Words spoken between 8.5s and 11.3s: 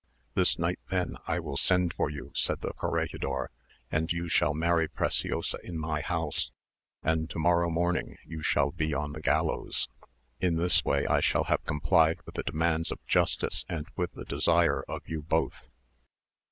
be on the gallows. In this way I